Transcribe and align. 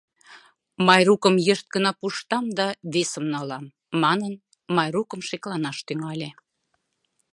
«Майрукым 0.87 1.35
йышт 1.47 1.67
гына 1.75 1.91
пуштам 1.99 2.45
да 2.57 2.67
весым 2.93 3.25
налам» 3.33 3.65
манын, 4.03 4.33
Майрукым 4.75 5.21
шекланаш 5.27 5.77
тӱҥале. 5.87 6.29